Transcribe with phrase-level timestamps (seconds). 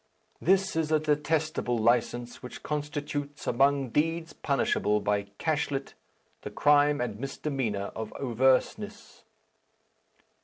[0.41, 5.93] This is a detestable licence, which constitutes, among deeds punishable by cashlit,
[6.41, 9.25] the crime and misdemeanour of overseness."